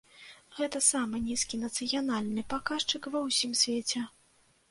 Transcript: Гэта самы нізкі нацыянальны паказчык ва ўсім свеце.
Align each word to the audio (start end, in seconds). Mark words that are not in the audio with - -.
Гэта 0.59 0.79
самы 0.85 1.19
нізкі 1.25 1.59
нацыянальны 1.65 2.45
паказчык 2.55 3.03
ва 3.17 3.23
ўсім 3.29 3.51
свеце. 3.65 4.01